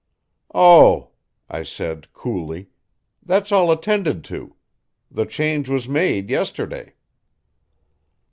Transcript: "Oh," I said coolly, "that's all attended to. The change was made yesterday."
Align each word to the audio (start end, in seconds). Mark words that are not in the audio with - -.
"Oh," 0.55 1.09
I 1.47 1.61
said 1.61 2.11
coolly, 2.11 2.69
"that's 3.21 3.51
all 3.51 3.71
attended 3.71 4.23
to. 4.33 4.55
The 5.11 5.25
change 5.27 5.69
was 5.69 5.87
made 5.87 6.27
yesterday." 6.31 6.95